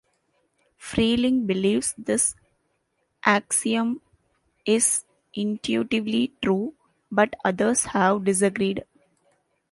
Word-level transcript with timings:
Freiling 0.79 1.45
believes 1.45 1.93
this 1.95 2.33
axiom 3.23 4.01
is 4.65 5.05
"intuitively 5.35 6.33
true" 6.41 6.73
but 7.11 7.35
others 7.45 7.83
have 7.83 8.23
disagreed. 8.25 8.83